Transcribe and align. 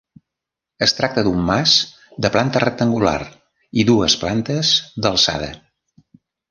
Es 0.85 0.95
tracta 0.99 1.23
d'un 1.27 1.43
mas 1.49 1.75
de 2.27 2.33
planta 2.37 2.63
rectangular 2.65 3.17
i 3.83 3.89
dues 3.93 4.21
plantes 4.25 4.75
d'alçada. 5.07 5.57